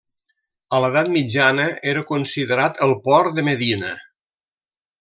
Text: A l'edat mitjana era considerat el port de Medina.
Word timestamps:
A 0.77 0.79
l'edat 0.83 1.09
mitjana 1.17 1.67
era 1.93 2.03
considerat 2.13 2.81
el 2.87 2.97
port 3.09 3.39
de 3.39 3.47
Medina. 3.51 3.93